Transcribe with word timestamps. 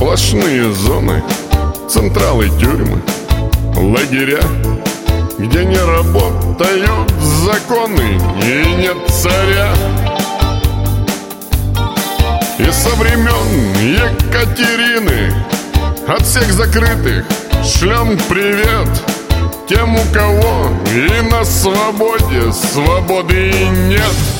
Сплошные 0.00 0.72
зоны, 0.72 1.22
централы 1.88 2.48
тюрьмы, 2.58 3.02
лагеря 3.76 4.40
Где 5.38 5.64
не 5.64 5.76
работают 5.76 7.10
законы 7.44 8.18
и 8.42 8.74
нет 8.76 8.96
царя. 9.08 9.74
И 12.58 12.70
со 12.70 12.88
времен 12.96 13.74
Екатерины 13.82 15.34
От 16.08 16.22
всех 16.22 16.50
закрытых 16.52 17.26
шлем 17.64 18.18
привет 18.28 18.88
Тем, 19.68 19.96
у 19.96 20.04
кого 20.14 20.68
и 20.94 21.20
на 21.30 21.44
свободе 21.44 22.52
свободы 22.52 23.52
нет 23.88 24.39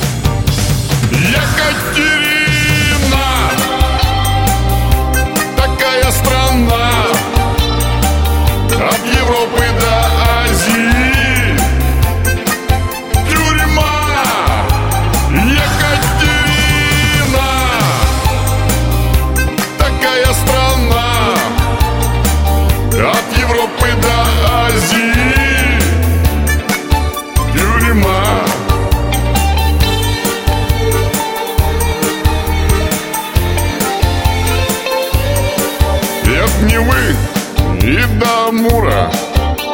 И 37.81 37.99
до 38.19 38.47
Амура 38.49 39.11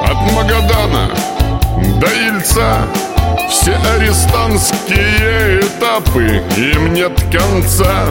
От 0.01 0.31
Магадана 0.33 1.09
до 1.99 2.07
Ильца. 2.07 2.87
Все 3.49 3.75
арестантские 3.95 5.59
этапы 5.61 6.41
Им 6.57 6.93
нет 6.93 7.13
конца. 7.31 8.07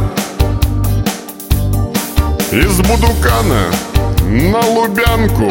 Из 2.52 2.80
Будукана 2.80 3.64
на 4.22 4.60
Лубянку 4.60 5.50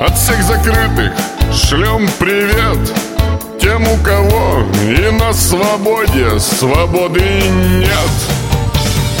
От 0.00 0.18
всех 0.18 0.42
закрытых 0.42 1.12
шлем 1.52 2.08
привет 2.18 2.78
Тем, 3.60 3.86
у 3.88 3.96
кого 3.98 4.64
и 4.82 5.10
на 5.12 5.32
свободе 5.32 6.38
свободы 6.38 7.20
нет. 7.20 7.86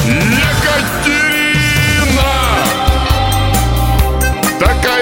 Екатерина 0.06 0.55
такая 4.58 4.95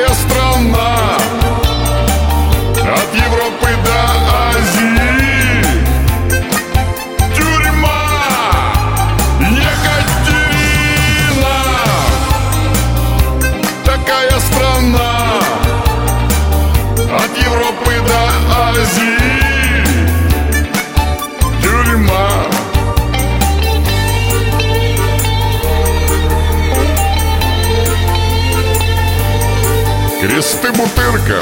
Кресты 30.34 30.72
Бутырка 30.72 31.40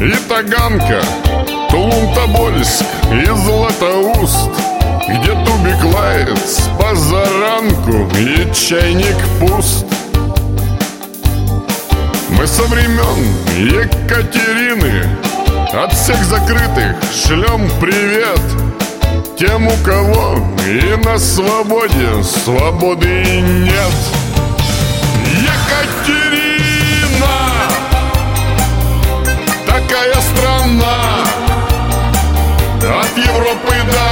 и 0.00 0.12
Таганка 0.28 1.00
Тулун-Тобольск 1.70 2.84
и 3.12 3.26
Златоуст. 3.26 4.50
Где 5.08 5.34
тубик 5.44 5.94
лает 5.94 6.36
с 6.36 6.68
позаранку 6.76 8.08
И 8.18 8.52
чайник 8.52 9.16
пуст. 9.38 9.86
Мы 12.30 12.44
со 12.44 12.64
времен 12.64 13.24
Екатерины 13.56 15.04
От 15.72 15.92
всех 15.92 16.20
закрытых 16.24 16.96
шлем 17.14 17.70
привет 17.80 18.40
Тем, 19.38 19.68
у 19.68 19.76
кого 19.84 20.44
и 20.66 20.96
на 21.04 21.20
свободе 21.20 22.24
свободы 22.24 23.22
нет 23.40 24.17
Європи 33.26 33.76
да. 33.92 34.07